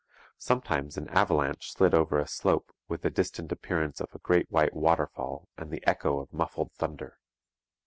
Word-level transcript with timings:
Sometimes 0.39 0.97
an 0.97 1.07
avalanche 1.09 1.73
slid 1.73 1.93
over 1.93 2.17
a 2.17 2.25
slope 2.25 2.71
with 2.87 3.03
the 3.03 3.11
distant 3.11 3.51
appearance 3.51 4.01
of 4.01 4.09
a 4.15 4.17
great 4.17 4.49
white 4.49 4.73
waterfall 4.73 5.47
and 5.59 5.69
the 5.69 5.85
echo 5.85 6.19
of 6.19 6.33
muffled 6.33 6.71
thunder. 6.73 7.19